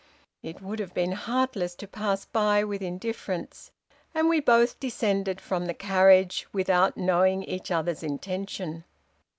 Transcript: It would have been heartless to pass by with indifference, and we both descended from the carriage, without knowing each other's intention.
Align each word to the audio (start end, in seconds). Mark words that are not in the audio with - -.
It 0.41 0.63
would 0.63 0.79
have 0.79 0.95
been 0.95 1.11
heartless 1.11 1.75
to 1.75 1.87
pass 1.87 2.25
by 2.25 2.63
with 2.63 2.81
indifference, 2.81 3.69
and 4.15 4.27
we 4.27 4.39
both 4.39 4.79
descended 4.79 5.39
from 5.39 5.67
the 5.67 5.75
carriage, 5.75 6.47
without 6.51 6.97
knowing 6.97 7.43
each 7.43 7.69
other's 7.69 8.01
intention. 8.01 8.83